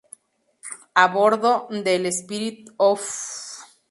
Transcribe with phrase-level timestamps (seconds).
[1.03, 3.63] A bordo del "Spirit of St.